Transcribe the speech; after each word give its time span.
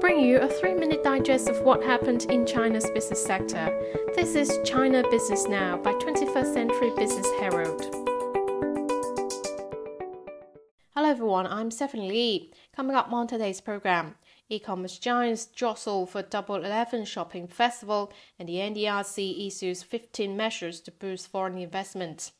Bring 0.00 0.20
you 0.20 0.38
a 0.38 0.48
three 0.48 0.74
minute 0.74 1.02
digest 1.02 1.48
of 1.48 1.60
what 1.62 1.82
happened 1.82 2.26
in 2.30 2.46
China's 2.46 2.90
business 2.90 3.24
sector. 3.24 3.70
This 4.14 4.34
is 4.34 4.58
China 4.64 5.02
Business 5.10 5.48
Now 5.48 5.76
by 5.78 5.92
21st 5.92 6.52
Century 6.52 6.90
Business 6.96 7.26
Herald. 7.40 7.82
Hello 10.94 11.08
everyone, 11.08 11.46
I'm 11.46 11.70
Stephanie 11.70 12.10
Lee. 12.10 12.52
Coming 12.76 12.94
up 12.94 13.12
on 13.12 13.26
today's 13.26 13.60
program, 13.60 14.14
e-commerce 14.48 14.98
giants 14.98 15.46
jostle 15.46 16.06
for 16.06 16.22
Double 16.22 16.56
Eleven 16.56 17.04
shopping 17.04 17.48
festival, 17.48 18.12
and 18.38 18.48
the 18.48 18.56
NDRC 18.56 19.46
issues 19.46 19.82
15 19.82 20.36
measures 20.36 20.80
to 20.82 20.90
boost 20.92 21.28
foreign 21.28 21.58
investment. 21.58 22.32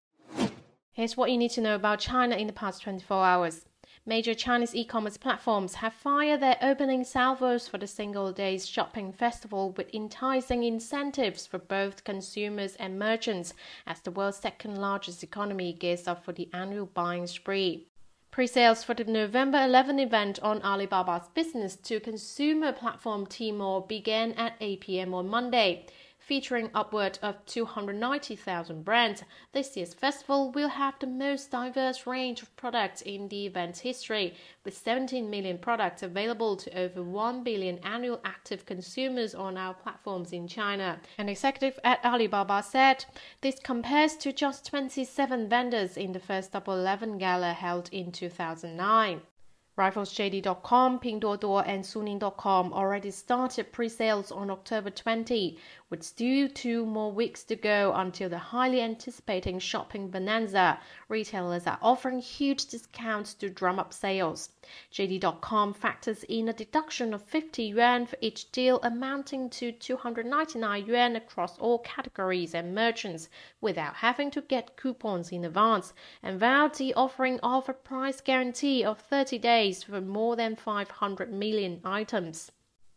Here's 0.92 1.16
what 1.16 1.30
you 1.30 1.36
need 1.36 1.50
to 1.52 1.60
know 1.60 1.74
about 1.74 1.98
China 1.98 2.36
in 2.36 2.46
the 2.46 2.52
past 2.52 2.82
24 2.82 3.24
hours. 3.24 3.64
Major 4.06 4.34
Chinese 4.34 4.74
e-commerce 4.74 5.16
platforms 5.16 5.76
have 5.76 5.94
fired 5.94 6.40
their 6.40 6.58
opening 6.60 7.04
salvos 7.04 7.66
for 7.66 7.78
the 7.78 7.86
Single 7.86 8.32
Days 8.32 8.66
Shopping 8.68 9.14
Festival 9.14 9.70
with 9.70 9.94
enticing 9.94 10.62
incentives 10.62 11.46
for 11.46 11.56
both 11.56 12.04
consumers 12.04 12.76
and 12.76 12.98
merchants 12.98 13.54
as 13.86 14.00
the 14.00 14.10
world's 14.10 14.36
second 14.36 14.76
largest 14.76 15.22
economy 15.22 15.72
gears 15.72 16.06
up 16.06 16.22
for 16.22 16.32
the 16.34 16.50
annual 16.52 16.84
buying 16.84 17.26
spree. 17.26 17.86
Pre-sales 18.30 18.84
for 18.84 18.92
the 18.92 19.04
November 19.04 19.64
11 19.64 19.98
event 19.98 20.38
on 20.42 20.60
Alibaba's 20.60 21.28
business 21.32 21.74
to 21.76 21.98
consumer 21.98 22.72
platform 22.72 23.24
Tmall 23.24 23.88
began 23.88 24.32
at 24.32 24.52
8 24.60 24.80
p.m. 24.82 25.14
on 25.14 25.28
Monday 25.28 25.86
featuring 26.26 26.70
upward 26.74 27.18
of 27.22 27.44
290,000 27.44 28.82
brands. 28.82 29.22
This 29.52 29.76
year's 29.76 29.92
festival 29.92 30.50
will 30.50 30.70
have 30.70 30.94
the 30.98 31.06
most 31.06 31.50
diverse 31.50 32.06
range 32.06 32.40
of 32.40 32.56
products 32.56 33.02
in 33.02 33.28
the 33.28 33.46
event's 33.46 33.80
history, 33.80 34.34
with 34.64 34.76
17 34.76 35.28
million 35.28 35.58
products 35.58 36.02
available 36.02 36.56
to 36.56 36.78
over 36.78 37.02
1 37.02 37.44
billion 37.44 37.78
annual 37.80 38.20
active 38.24 38.64
consumers 38.64 39.34
on 39.34 39.58
our 39.58 39.74
platforms 39.74 40.32
in 40.32 40.48
China. 40.48 40.98
An 41.18 41.28
executive 41.28 41.78
at 41.84 42.02
Alibaba 42.04 42.62
said 42.62 43.04
this 43.42 43.58
compares 43.62 44.16
to 44.16 44.32
just 44.32 44.66
27 44.66 45.48
vendors 45.48 45.96
in 45.98 46.12
the 46.12 46.20
first 46.20 46.52
Double 46.52 46.74
Eleven 46.74 47.18
gala 47.18 47.52
held 47.52 47.90
in 47.92 48.10
2009. 48.10 49.20
Rivals 49.76 50.14
JD.com, 50.14 51.00
Pinduoduo, 51.00 51.64
and 51.66 51.82
Suning.com 51.82 52.72
already 52.72 53.10
started 53.10 53.72
pre-sales 53.72 54.30
on 54.30 54.48
October 54.48 54.88
20, 54.88 55.58
with 55.90 56.02
still 56.02 56.48
two 56.48 56.86
more 56.86 57.12
weeks 57.12 57.44
to 57.44 57.54
go 57.54 57.92
until 57.94 58.28
the 58.28 58.38
highly 58.38 58.80
anticipating 58.80 59.58
shopping 59.58 60.08
bonanza. 60.08 60.80
Retailers 61.08 61.66
are 61.66 61.78
offering 61.82 62.20
huge 62.20 62.66
discounts 62.66 63.34
to 63.34 63.50
drum 63.50 63.78
up 63.78 63.92
sales. 63.92 64.48
JD.com 64.90 65.74
factors 65.74 66.24
in 66.24 66.48
a 66.48 66.54
deduction 66.54 67.12
of 67.12 67.22
50 67.22 67.62
yuan 67.64 68.06
for 68.06 68.16
each 68.22 68.50
deal, 68.50 68.80
amounting 68.82 69.50
to 69.50 69.72
299 69.72 70.86
yuan 70.86 71.16
across 71.16 71.58
all 71.58 71.80
categories 71.80 72.54
and 72.54 72.74
merchants, 72.74 73.28
without 73.60 73.96
having 73.96 74.30
to 74.30 74.40
get 74.40 74.76
coupons 74.76 75.32
in 75.32 75.44
advance, 75.44 75.92
and 76.22 76.40
vowed 76.40 76.74
the 76.76 76.94
offering 76.94 77.38
of 77.40 77.68
a 77.68 77.74
price 77.74 78.22
guarantee 78.22 78.82
of 78.82 78.98
30 78.98 79.38
days 79.38 79.82
for 79.82 80.00
more 80.00 80.34
than 80.34 80.56
500 80.56 81.30
million 81.30 81.82
items. 81.84 82.50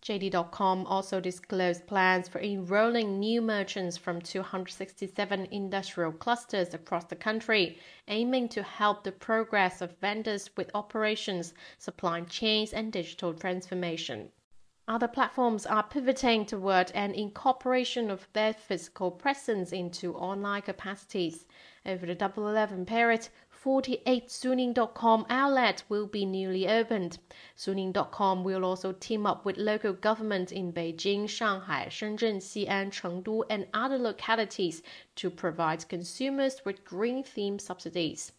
JD.com 0.03 0.85
also 0.85 1.19
disclosed 1.19 1.87
plans 1.87 2.27
for 2.27 2.39
enrolling 2.39 3.19
new 3.19 3.41
merchants 3.41 3.97
from 3.97 4.21
267 4.21 5.47
industrial 5.51 6.11
clusters 6.11 6.73
across 6.73 7.05
the 7.05 7.15
country, 7.15 7.77
aiming 8.07 8.49
to 8.49 8.63
help 8.63 9.03
the 9.03 9.11
progress 9.11 9.81
of 9.81 9.97
vendors 9.97 10.49
with 10.55 10.71
operations, 10.73 11.53
supply 11.77 12.21
chains, 12.21 12.73
and 12.73 12.93
digital 12.93 13.33
transformation. 13.33 14.29
Other 14.89 15.09
platforms 15.09 15.65
are 15.65 15.83
pivoting 15.83 16.45
toward 16.45 16.91
an 16.91 17.13
incorporation 17.13 18.09
of 18.09 18.25
their 18.31 18.53
physical 18.53 19.11
presence 19.11 19.73
into 19.73 20.15
online 20.15 20.61
capacities. 20.61 21.45
Over 21.85 22.05
the 22.05 22.15
Double 22.15 22.47
Eleven 22.47 22.85
period, 22.85 23.27
48 23.67 24.29
Suning.com 24.29 25.25
outlets 25.29 25.83
will 25.89 26.07
be 26.07 26.25
newly 26.25 26.69
opened. 26.69 27.17
Suning.com 27.57 28.45
will 28.45 28.63
also 28.63 28.93
team 28.93 29.25
up 29.25 29.43
with 29.43 29.57
local 29.57 29.91
governments 29.91 30.53
in 30.53 30.71
Beijing, 30.71 31.27
Shanghai, 31.27 31.87
Shenzhen, 31.89 32.37
Xi'an, 32.37 32.91
Chengdu, 32.91 33.43
and 33.49 33.67
other 33.73 33.97
localities 33.97 34.81
to 35.17 35.29
provide 35.29 35.89
consumers 35.89 36.63
with 36.63 36.85
green 36.85 37.25
theme 37.25 37.59
subsidies. 37.59 38.31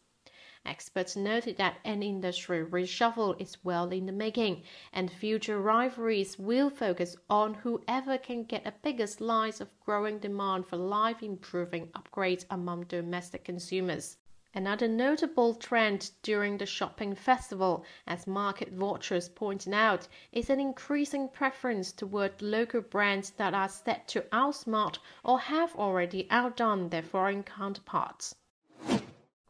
Experts 0.65 1.15
noted 1.15 1.59
that 1.59 1.77
an 1.85 2.03
industry 2.03 2.65
reshuffle 2.65 3.39
is 3.39 3.63
well 3.63 3.91
in 3.91 4.07
the 4.07 4.13
making, 4.13 4.63
and 4.95 5.11
future 5.11 5.61
rivalries 5.61 6.39
will 6.39 6.71
focus 6.71 7.19
on 7.29 7.53
whoever 7.53 8.17
can 8.17 8.45
get 8.45 8.67
a 8.67 8.73
bigger 8.83 9.07
slice 9.07 9.61
of 9.61 9.79
growing 9.85 10.21
demand 10.21 10.67
for 10.67 10.79
life 10.79 11.23
improving 11.23 11.89
upgrades 11.89 12.47
among 12.49 12.85
domestic 12.85 13.45
consumers. 13.45 14.17
Another 14.55 14.89
notable 14.89 15.55
trend 15.55 16.11
during 16.23 16.57
the 16.57 16.65
shopping 16.65 17.15
festival, 17.15 17.85
as 18.07 18.27
market 18.27 18.73
watchers 18.73 19.29
pointed 19.29 19.75
out, 19.75 20.09
is 20.33 20.49
an 20.49 20.59
increasing 20.59 21.29
preference 21.29 21.93
toward 21.93 22.41
local 22.41 22.81
brands 22.81 23.29
that 23.33 23.53
are 23.53 23.69
set 23.69 24.09
to 24.09 24.23
outsmart 24.33 24.97
or 25.23 25.39
have 25.39 25.77
already 25.77 26.27
outdone 26.31 26.89
their 26.89 27.03
foreign 27.03 27.43
counterparts. 27.43 28.35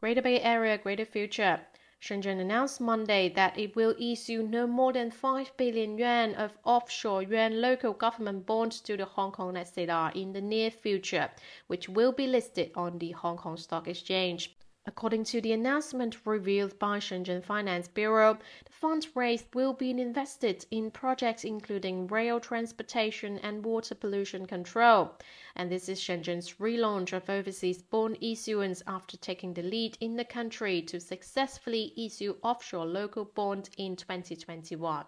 Greater 0.01 0.21
Bay 0.21 0.41
Area 0.41 0.77
Greater 0.77 1.05
Future. 1.05 1.61
Shenzhen 2.01 2.39
announced 2.39 2.81
Monday 2.81 3.29
that 3.29 3.57
it 3.57 3.77
will 3.77 3.95
issue 3.97 4.43
no 4.43 4.67
more 4.67 4.91
than 4.91 5.11
5 5.11 5.55
billion 5.55 5.97
yuan 5.97 6.35
of 6.35 6.57
offshore 6.65 7.23
yuan 7.23 7.61
local 7.61 7.93
government 7.93 8.45
bonds 8.45 8.81
to 8.81 8.97
the 8.97 9.05
Hong 9.05 9.31
Kong 9.31 9.57
SAR 9.63 10.11
in 10.11 10.33
the 10.33 10.41
near 10.41 10.69
future, 10.69 11.31
which 11.67 11.87
will 11.87 12.11
be 12.11 12.27
listed 12.27 12.71
on 12.75 12.99
the 12.99 13.11
Hong 13.11 13.37
Kong 13.37 13.55
Stock 13.55 13.87
Exchange. 13.87 14.55
According 14.89 15.25
to 15.25 15.39
the 15.39 15.53
announcement 15.53 16.25
revealed 16.25 16.79
by 16.79 16.97
Shenzhen 16.97 17.43
Finance 17.43 17.87
Bureau, 17.87 18.39
the 18.65 18.71
funds 18.71 19.15
raised 19.15 19.53
will 19.53 19.71
be 19.71 19.91
invested 19.91 20.65
in 20.71 20.89
projects 20.89 21.43
including 21.43 22.07
rail 22.07 22.39
transportation 22.39 23.37
and 23.43 23.63
water 23.63 23.93
pollution 23.93 24.47
control. 24.47 25.15
And 25.55 25.71
this 25.71 25.89
is 25.89 26.01
Shenzhen's 26.01 26.55
relaunch 26.55 27.13
of 27.13 27.29
overseas 27.29 27.83
bond 27.83 28.17
issuance 28.19 28.81
after 28.87 29.15
taking 29.15 29.53
the 29.53 29.61
lead 29.61 29.95
in 30.01 30.15
the 30.15 30.25
country 30.25 30.81
to 30.81 30.99
successfully 30.99 31.93
issue 31.95 32.37
offshore 32.41 32.87
local 32.87 33.25
bonds 33.25 33.69
in 33.77 33.95
2021. 33.95 35.05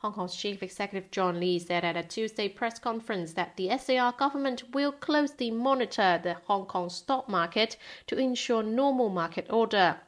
Hong 0.00 0.12
Kong's 0.12 0.36
chief 0.36 0.62
executive 0.62 1.10
John 1.10 1.40
Lee 1.40 1.58
said 1.58 1.84
at 1.84 1.96
a 1.96 2.04
Tuesday 2.04 2.48
press 2.48 2.78
conference 2.78 3.32
that 3.32 3.56
the 3.56 3.76
SAR 3.76 4.12
government 4.12 4.72
will 4.72 4.92
closely 4.92 5.50
monitor 5.50 6.20
the 6.22 6.34
Hong 6.44 6.66
Kong 6.66 6.88
stock 6.88 7.28
market 7.28 7.76
to 8.06 8.16
ensure 8.16 8.62
normal 8.62 9.08
market 9.08 9.48
order. 9.50 9.98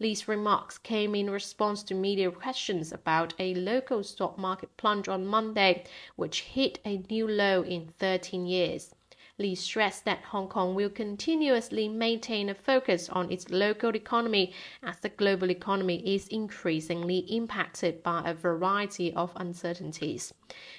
Lee's 0.00 0.26
remarks 0.26 0.78
came 0.78 1.14
in 1.14 1.30
response 1.30 1.84
to 1.84 1.94
media 1.94 2.28
questions 2.32 2.90
about 2.90 3.34
a 3.38 3.54
local 3.54 4.02
stock 4.02 4.36
market 4.36 4.76
plunge 4.76 5.06
on 5.06 5.24
Monday, 5.24 5.84
which 6.16 6.40
hit 6.40 6.80
a 6.84 7.04
new 7.08 7.28
low 7.28 7.62
in 7.62 7.92
13 8.00 8.46
years. 8.46 8.96
Lee 9.38 9.54
stressed 9.54 10.06
that 10.06 10.24
Hong 10.24 10.48
Kong 10.48 10.74
will 10.74 10.88
continuously 10.88 11.88
maintain 11.88 12.48
a 12.48 12.54
focus 12.54 13.10
on 13.10 13.30
its 13.30 13.50
local 13.50 13.94
economy 13.94 14.54
as 14.82 14.98
the 15.00 15.10
global 15.10 15.50
economy 15.50 16.02
is 16.14 16.26
increasingly 16.28 17.18
impacted 17.18 18.02
by 18.02 18.22
a 18.24 18.32
variety 18.32 19.12
of 19.12 19.32
uncertainties. 19.36 20.32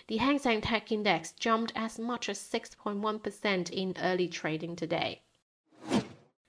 The 0.07 0.17
Hang 0.17 0.39
Seng 0.39 0.61
Tech 0.61 0.91
Index 0.91 1.33
jumped 1.33 1.71
as 1.75 1.99
much 1.99 2.29
as 2.29 2.39
6.1% 2.39 3.69
in 3.69 3.93
early 4.01 4.27
trading 4.27 4.75
today. 4.75 5.21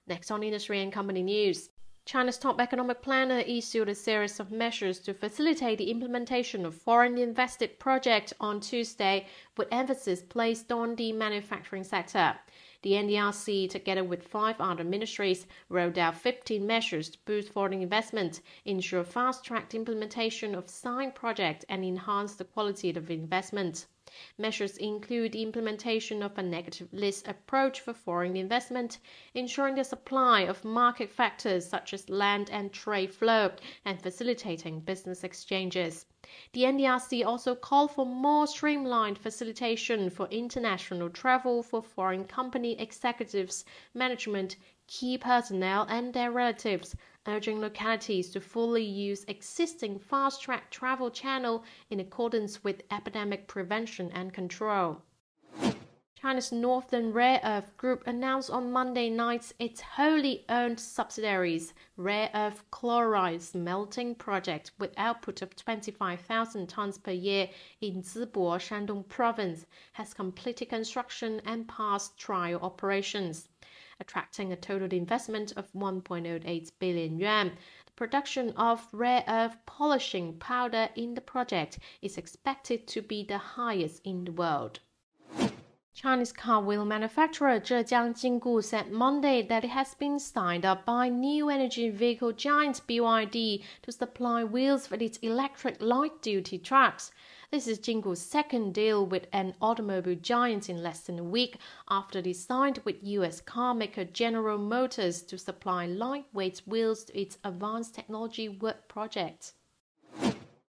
Next 0.06 0.30
on 0.30 0.42
industry 0.42 0.80
and 0.80 0.90
company 0.90 1.22
news. 1.22 1.68
China's 2.08 2.38
top 2.38 2.58
economic 2.58 3.02
planner 3.02 3.40
issued 3.40 3.86
a 3.86 3.94
series 3.94 4.40
of 4.40 4.50
measures 4.50 4.98
to 4.98 5.12
facilitate 5.12 5.76
the 5.76 5.90
implementation 5.90 6.64
of 6.64 6.74
foreign 6.74 7.18
invested 7.18 7.78
projects 7.78 8.32
on 8.40 8.60
Tuesday, 8.60 9.26
with 9.58 9.68
emphasis 9.70 10.22
placed 10.22 10.72
on 10.72 10.94
the 10.94 11.12
manufacturing 11.12 11.84
sector. 11.84 12.34
The 12.82 12.92
NDRC, 12.92 13.68
together 13.68 14.04
with 14.04 14.28
five 14.28 14.60
other 14.60 14.84
ministries, 14.84 15.48
rolled 15.68 15.98
out 15.98 16.14
15 16.14 16.64
measures 16.64 17.10
to 17.10 17.18
boost 17.24 17.52
foreign 17.52 17.82
investment, 17.82 18.40
ensure 18.64 19.02
fast 19.02 19.44
tracked 19.44 19.74
implementation 19.74 20.54
of 20.54 20.70
signed 20.70 21.16
projects, 21.16 21.64
and 21.68 21.84
enhance 21.84 22.36
the 22.36 22.44
quality 22.44 22.90
of 22.90 23.10
investment. 23.10 23.86
Measures 24.38 24.76
include 24.76 25.34
implementation 25.34 26.22
of 26.22 26.38
a 26.38 26.42
negative 26.42 26.92
list 26.92 27.26
approach 27.26 27.80
for 27.80 27.92
foreign 27.92 28.36
investment, 28.36 28.98
ensuring 29.34 29.74
the 29.74 29.82
supply 29.82 30.42
of 30.42 30.64
market 30.64 31.10
factors 31.10 31.68
such 31.68 31.92
as 31.92 32.08
land 32.08 32.48
and 32.48 32.72
trade 32.72 33.12
flow, 33.12 33.50
and 33.84 34.00
facilitating 34.00 34.78
business 34.78 35.24
exchanges. 35.24 36.06
The 36.52 36.64
NDRC 36.64 37.24
also 37.24 37.54
called 37.54 37.90
for 37.90 38.04
more 38.04 38.46
streamlined 38.46 39.18
facilitation 39.18 40.10
for 40.10 40.28
international 40.28 41.08
travel 41.08 41.62
for 41.62 41.82
foreign 41.82 42.24
company 42.26 42.78
executives, 42.78 43.64
management, 43.94 44.56
key 44.86 45.16
personnel, 45.16 45.86
and 45.88 46.12
their 46.12 46.30
relatives, 46.30 46.94
urging 47.26 47.60
localities 47.60 48.30
to 48.30 48.40
fully 48.40 48.84
use 48.84 49.24
existing 49.28 49.98
fast 49.98 50.42
track 50.42 50.70
travel 50.70 51.10
channel 51.10 51.64
in 51.90 52.00
accordance 52.00 52.62
with 52.62 52.82
epidemic 52.90 53.46
prevention 53.46 54.10
and 54.12 54.32
control. 54.32 55.02
China's 56.20 56.50
Northern 56.50 57.12
Rare 57.12 57.40
Earth 57.44 57.76
Group 57.76 58.04
announced 58.04 58.50
on 58.50 58.72
Monday 58.72 59.08
night 59.08 59.52
its 59.60 59.80
wholly 59.80 60.44
owned 60.48 60.80
subsidiaries 60.80 61.74
Rare 61.96 62.28
Earth 62.34 62.64
Chloride 62.72 63.40
Smelting 63.40 64.16
Project 64.16 64.72
with 64.80 64.98
output 64.98 65.42
of 65.42 65.54
25,000 65.54 66.68
tons 66.68 66.98
per 66.98 67.12
year 67.12 67.48
in 67.80 68.02
Zibo, 68.02 68.58
Shandong 68.58 69.06
Province 69.06 69.64
has 69.92 70.12
completed 70.12 70.70
construction 70.70 71.40
and 71.44 71.68
passed 71.68 72.18
trial 72.18 72.58
operations, 72.62 73.48
attracting 74.00 74.52
a 74.52 74.56
total 74.56 74.92
investment 74.92 75.52
of 75.52 75.72
1.08 75.72 76.72
billion 76.80 77.16
yuan. 77.20 77.52
The 77.86 77.92
production 77.92 78.50
of 78.56 78.88
rare 78.92 79.22
earth 79.28 79.56
polishing 79.66 80.36
powder 80.40 80.88
in 80.96 81.14
the 81.14 81.20
project 81.20 81.78
is 82.02 82.18
expected 82.18 82.88
to 82.88 83.02
be 83.02 83.22
the 83.22 83.38
highest 83.38 84.04
in 84.04 84.24
the 84.24 84.32
world. 84.32 84.80
Chinese 86.00 86.30
car 86.32 86.62
wheel 86.62 86.84
manufacturer 86.84 87.58
Zhejiang 87.58 88.14
Jingu 88.14 88.62
said 88.62 88.92
Monday 88.92 89.42
that 89.42 89.64
it 89.64 89.70
has 89.70 89.94
been 89.94 90.20
signed 90.20 90.64
up 90.64 90.84
by 90.84 91.08
new 91.08 91.50
energy 91.50 91.90
vehicle 91.90 92.30
giant 92.30 92.82
BYD 92.86 93.64
to 93.82 93.90
supply 93.90 94.44
wheels 94.44 94.86
for 94.86 94.94
its 94.94 95.18
electric 95.22 95.82
light-duty 95.82 96.56
trucks. 96.58 97.10
This 97.50 97.66
is 97.66 97.80
Jingu's 97.80 98.20
second 98.20 98.74
deal 98.74 99.04
with 99.04 99.26
an 99.32 99.54
automobile 99.60 100.14
giant 100.14 100.70
in 100.70 100.84
less 100.84 101.00
than 101.00 101.18
a 101.18 101.24
week 101.24 101.56
after 101.90 102.22
they 102.22 102.32
signed 102.32 102.80
with 102.84 103.02
US 103.02 103.40
carmaker 103.40 104.04
General 104.04 104.56
Motors 104.56 105.22
to 105.22 105.36
supply 105.36 105.86
lightweight 105.86 106.62
wheels 106.64 107.02
to 107.06 107.20
its 107.20 107.38
advanced 107.42 107.96
technology 107.96 108.48
work 108.48 108.86
project. 108.86 109.54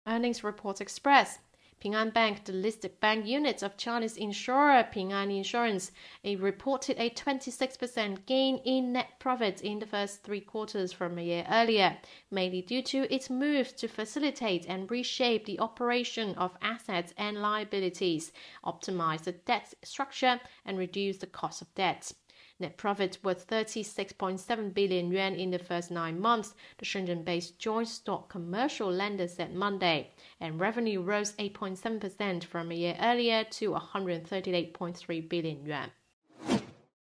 Earnings 0.07 0.43
Report 0.43 0.81
Express 0.81 1.39
Ping 1.81 1.95
An 1.95 2.11
Bank, 2.11 2.45
the 2.45 2.53
listed 2.53 2.99
bank 2.99 3.25
unit 3.25 3.63
of 3.63 3.77
Chinese 3.77 4.17
insurer 4.17 4.83
Ping 4.91 5.13
An 5.13 5.31
Insurance, 5.31 5.93
it 6.25 6.41
reported 6.41 6.99
a 6.99 7.09
26% 7.09 8.27
gain 8.27 8.57
in 8.65 8.93
net 8.93 9.21
profit 9.21 9.61
in 9.61 9.79
the 9.79 9.87
first 9.87 10.25
three 10.25 10.41
quarters 10.41 10.93
from 10.93 11.19
a 11.19 11.23
year 11.23 11.47
earlier, 11.49 11.97
mainly 12.33 12.63
due 12.63 12.83
to 12.83 13.15
its 13.15 13.31
moves 13.31 13.73
to 13.75 13.87
facilitate 13.87 14.67
and 14.67 14.91
reshape 14.91 15.45
the 15.45 15.61
operation 15.61 16.35
of 16.35 16.59
assets 16.63 17.15
and 17.17 17.41
liabilities, 17.41 18.33
optimize 18.65 19.23
the 19.23 19.31
debt 19.31 19.73
structure, 19.85 20.41
and 20.65 20.79
reduce 20.79 21.19
the 21.19 21.29
cost 21.29 21.63
of 21.63 21.73
debt. 21.77 22.13
Net 22.61 22.77
profit 22.77 23.19
was 23.23 23.45
36.7 23.45 24.75
billion 24.75 25.13
yuan 25.13 25.35
in 25.35 25.53
the 25.53 25.61
first 25.61 25.93
nine 25.93 26.19
months, 26.19 26.55
the 26.79 26.85
Shenzhen-based 26.85 27.57
joint 27.59 27.87
stock 27.87 28.29
commercial 28.29 28.91
lender 28.91 29.29
said 29.29 29.55
Monday, 29.55 30.11
and 30.41 30.59
revenue 30.59 31.01
rose 31.01 31.33
8.7% 31.35 32.43
from 32.43 32.73
a 32.73 32.75
year 32.75 32.97
earlier 33.01 33.45
to 33.45 33.71
138.3 33.71 35.29
billion 35.29 35.65
yuan. 35.65 35.91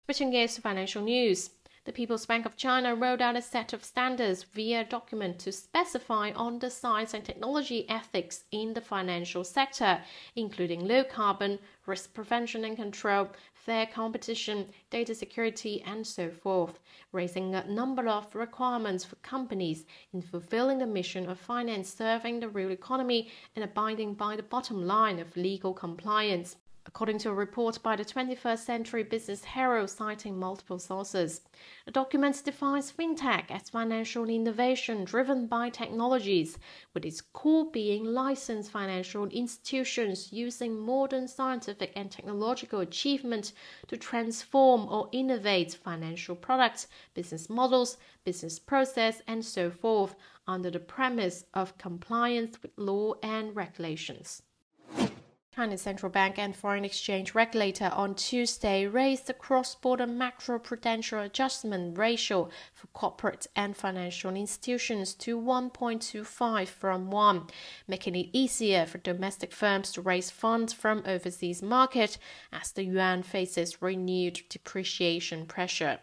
Switching 0.05 0.29
gears 0.29 0.55
to 0.55 0.61
financial 0.61 1.03
news. 1.03 1.49
The 1.87 1.93
People's 1.93 2.25
Bank 2.25 2.45
of 2.45 2.57
China 2.57 2.93
rolled 2.95 3.21
out 3.21 3.37
a 3.37 3.41
set 3.41 3.71
of 3.71 3.81
standards 3.81 4.43
via 4.43 4.83
document 4.83 5.39
to 5.39 5.53
specify 5.53 6.31
on 6.31 6.59
the 6.59 6.69
science 6.69 7.13
and 7.13 7.23
technology 7.23 7.89
ethics 7.89 8.43
in 8.51 8.73
the 8.73 8.81
financial 8.81 9.45
sector, 9.45 10.03
including 10.35 10.85
low 10.85 11.05
carbon, 11.05 11.59
risk 11.85 12.13
prevention 12.13 12.65
and 12.65 12.75
control, 12.75 13.29
fair 13.53 13.85
competition, 13.85 14.67
data 14.89 15.15
security, 15.15 15.81
and 15.83 16.05
so 16.05 16.29
forth, 16.29 16.77
raising 17.13 17.55
a 17.55 17.65
number 17.69 18.05
of 18.09 18.35
requirements 18.35 19.05
for 19.05 19.15
companies 19.17 19.85
in 20.11 20.21
fulfilling 20.21 20.79
the 20.79 20.85
mission 20.85 21.29
of 21.29 21.39
finance 21.39 21.87
serving 21.93 22.41
the 22.41 22.49
real 22.49 22.71
economy 22.71 23.31
and 23.55 23.63
abiding 23.63 24.13
by 24.13 24.35
the 24.35 24.43
bottom 24.43 24.85
line 24.85 25.19
of 25.19 25.37
legal 25.37 25.73
compliance 25.73 26.57
according 26.87 27.17
to 27.19 27.29
a 27.29 27.33
report 27.33 27.83
by 27.83 27.95
the 27.95 28.05
21st 28.05 28.59
Century 28.59 29.03
Business 29.03 29.43
Herald 29.43 29.89
citing 29.89 30.39
multiple 30.39 30.79
sources. 30.79 31.41
The 31.85 31.91
document 31.91 32.41
defines 32.45 32.91
fintech 32.91 33.51
as 33.51 33.69
financial 33.69 34.29
innovation 34.29 35.03
driven 35.03 35.47
by 35.47 35.69
technologies, 35.69 36.57
with 36.93 37.05
its 37.05 37.19
core 37.19 37.69
being 37.69 38.05
licensed 38.05 38.71
financial 38.71 39.27
institutions 39.27 40.31
using 40.31 40.79
modern 40.79 41.27
scientific 41.27 41.91
and 41.95 42.09
technological 42.09 42.79
achievement 42.79 43.51
to 43.87 43.97
transform 43.97 44.87
or 44.87 45.09
innovate 45.11 45.73
financial 45.73 46.35
products, 46.35 46.87
business 47.13 47.49
models, 47.49 47.97
business 48.23 48.59
process, 48.59 49.21
and 49.27 49.43
so 49.43 49.69
forth 49.69 50.15
under 50.47 50.71
the 50.71 50.79
premise 50.79 51.43
of 51.53 51.77
compliance 51.77 52.61
with 52.61 52.71
law 52.77 53.13
and 53.21 53.55
regulations. 53.55 54.41
China's 55.57 55.81
central 55.81 56.11
bank 56.11 56.37
and 56.37 56.55
foreign 56.55 56.85
exchange 56.85 57.33
regulator 57.33 57.89
on 57.91 58.13
Tuesday 58.13 58.85
raised 58.85 59.25
the 59.25 59.33
cross-border 59.33 60.05
macro-prudential 60.05 61.19
adjustment 61.19 61.97
ratio 61.97 62.47
for 62.75 62.85
corporate 62.93 63.47
and 63.55 63.75
financial 63.75 64.35
institutions 64.35 65.15
to 65.15 65.35
1.25 65.35 66.67
from 66.67 67.09
1, 67.09 67.47
making 67.87 68.15
it 68.15 68.29
easier 68.33 68.85
for 68.85 68.99
domestic 68.99 69.51
firms 69.51 69.91
to 69.91 69.99
raise 69.99 70.29
funds 70.29 70.73
from 70.73 71.01
overseas 71.07 71.63
market 71.63 72.19
as 72.53 72.71
the 72.71 72.83
yuan 72.83 73.23
faces 73.23 73.81
renewed 73.81 74.39
depreciation 74.49 75.47
pressure. 75.47 75.97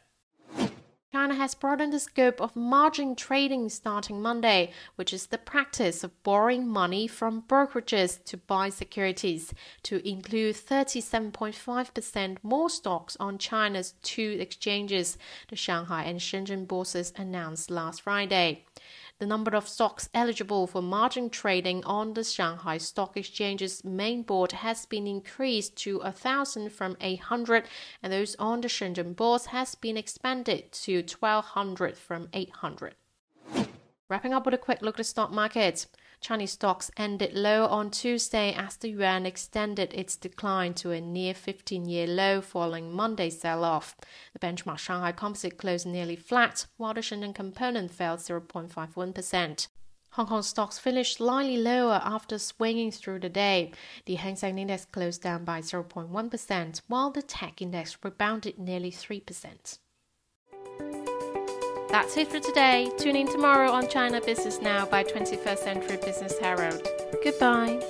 China 1.14 1.37
has 1.37 1.55
broadened 1.55 1.93
the 1.93 2.00
scope 2.00 2.40
of 2.40 2.56
margin 2.56 3.14
trading 3.14 3.69
starting 3.69 4.20
Monday, 4.20 4.72
which 4.96 5.12
is 5.12 5.26
the 5.26 5.38
practice 5.38 6.02
of 6.02 6.20
borrowing 6.25 6.66
money 6.66 7.06
from 7.06 7.43
brokerages 7.43 8.19
to 8.25 8.37
buy 8.37 8.69
securities, 8.69 9.55
to 9.84 10.05
include 10.05 10.56
37.5% 10.56 12.38
more 12.43 12.69
stocks 12.69 13.16
on 13.20 13.38
China's 13.38 13.94
two 14.02 14.37
exchanges, 14.40 15.16
the 15.50 15.55
Shanghai 15.55 16.02
and 16.02 16.19
Shenzhen 16.19 16.66
bourses 16.66 17.12
announced 17.16 17.70
last 17.70 18.02
Friday. 18.02 18.64
The 19.25 19.29
number 19.29 19.56
of 19.56 19.67
stocks 19.67 20.11
eligible 20.12 20.67
for 20.67 20.82
margin 20.82 21.31
trading 21.31 21.82
on 21.87 22.12
the 22.12 22.23
Shanghai 22.23 22.76
Stock 22.76 23.17
Exchange's 23.17 23.82
main 23.82 24.21
board 24.21 24.53
has 24.53 24.85
been 24.85 25.06
increased 25.06 25.76
to 25.76 26.00
1,000 26.00 26.71
from 26.71 26.99
800, 27.00 27.65
and 28.03 28.12
those 28.12 28.37
on 28.38 28.61
the 28.61 28.69
Shenzhen 28.69 29.17
board 29.17 29.47
has 29.47 29.76
been 29.76 29.97
expanded 29.97 30.71
to 30.73 30.97
1,200 30.97 31.97
from 31.97 32.29
800. 32.35 32.97
Wrapping 34.11 34.35
up 34.35 34.44
with 34.44 34.53
a 34.53 34.59
quick 34.59 34.82
look 34.82 34.97
at 34.97 34.99
the 34.99 35.05
stock 35.05 35.31
market. 35.31 35.87
Chinese 36.25 36.53
stocks 36.53 36.91
ended 36.97 37.35
low 37.35 37.66
on 37.66 37.90
Tuesday 37.90 38.54
as 38.54 38.78
the 38.78 38.88
yuan 38.88 39.26
extended 39.26 39.93
its 39.93 40.16
decline 40.16 40.73
to 40.73 40.90
a 40.90 40.99
near 40.99 41.35
15 41.35 41.85
year 41.85 42.07
low 42.07 42.40
following 42.40 42.90
Monday's 42.90 43.38
sell 43.38 43.62
off. 43.62 43.95
The 44.33 44.38
benchmark 44.38 44.78
Shanghai 44.78 45.12
Composite 45.12 45.59
closed 45.59 45.87
nearly 45.87 46.16
flat, 46.16 46.64
while 46.78 46.95
the 46.95 47.02
Shenzhen 47.02 47.35
component 47.35 47.90
fell 47.90 48.16
0.51%. 48.16 49.69
Hong 50.12 50.26
Kong 50.26 50.40
stocks 50.40 50.78
finished 50.78 51.19
slightly 51.19 51.59
lower 51.59 52.00
after 52.02 52.38
swinging 52.38 52.90
through 52.90 53.19
the 53.19 53.28
day. 53.28 53.73
The 54.07 54.14
Hang 54.14 54.37
Seng 54.37 54.59
Index 54.59 54.87
closed 54.87 55.21
down 55.21 55.45
by 55.45 55.61
0.1%, 55.61 56.81
while 56.88 57.11
the 57.11 57.21
tech 57.21 57.61
index 57.61 57.99
rebounded 58.02 58.59
nearly 58.59 58.90
3%. 58.90 59.78
That's 61.94 62.16
it 62.16 62.26
for 62.26 62.40
today. 62.40 62.90
Tune 62.98 63.14
in 63.14 63.28
tomorrow 63.28 63.70
on 63.70 63.86
China 63.86 64.20
Business 64.20 64.60
Now 64.60 64.84
by 64.84 65.04
21st 65.04 65.58
Century 65.58 65.96
Business 65.98 66.36
Herald. 66.40 66.84
Goodbye. 67.22 67.80